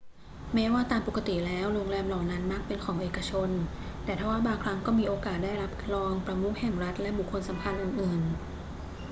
[0.53, 3.49] แม้ว่าตามปกติแล้วโรงแรมเหล่านั้นมักเป็นของเอกชน
[4.07, 8.31] ทว่าบางครั้งก็มีโอกาสได้รับรองประมุขแห่งรัฐและบุคคลสำคัญอื่น ๆ